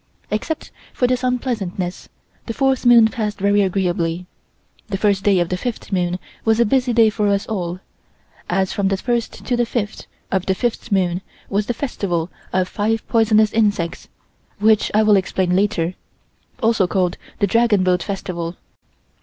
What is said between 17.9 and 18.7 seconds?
Festival.